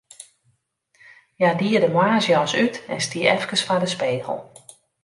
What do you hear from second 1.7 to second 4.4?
de moarnsjas út en stie efkes foar de spegel.